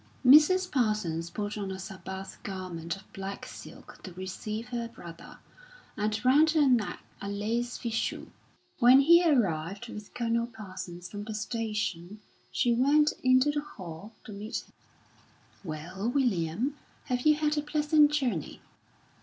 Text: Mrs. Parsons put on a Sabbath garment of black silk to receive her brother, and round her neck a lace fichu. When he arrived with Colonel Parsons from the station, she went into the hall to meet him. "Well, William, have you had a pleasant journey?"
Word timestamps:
Mrs. 0.25 0.71
Parsons 0.71 1.29
put 1.29 1.59
on 1.59 1.69
a 1.71 1.77
Sabbath 1.77 2.41
garment 2.41 2.95
of 2.95 3.13
black 3.13 3.45
silk 3.45 3.99
to 4.01 4.11
receive 4.13 4.69
her 4.69 4.87
brother, 4.87 5.37
and 5.95 6.25
round 6.25 6.49
her 6.49 6.67
neck 6.67 7.03
a 7.21 7.29
lace 7.29 7.77
fichu. 7.77 8.25
When 8.79 9.01
he 9.01 9.23
arrived 9.23 9.89
with 9.89 10.15
Colonel 10.15 10.47
Parsons 10.47 11.07
from 11.07 11.25
the 11.25 11.35
station, 11.35 12.19
she 12.51 12.73
went 12.73 13.13
into 13.23 13.51
the 13.51 13.61
hall 13.61 14.13
to 14.23 14.31
meet 14.31 14.63
him. 14.65 14.73
"Well, 15.63 16.09
William, 16.09 16.79
have 17.05 17.21
you 17.27 17.35
had 17.35 17.55
a 17.55 17.61
pleasant 17.61 18.11
journey?" 18.11 18.59